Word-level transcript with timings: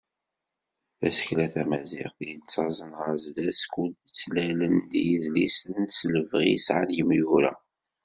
Tasekla 0.99 1.45
tamaziɣt, 1.53 2.19
yettaẓen 2.27 2.91
ɣer 2.99 3.13
sdat, 3.23 3.57
skud 3.63 3.93
ttlalen-d 4.09 4.91
yidlisen 5.05 5.79
s 5.97 5.99
lebɣi 6.13 6.49
i 6.55 6.59
sɛan 6.65 6.89
yimyura. 6.97 7.53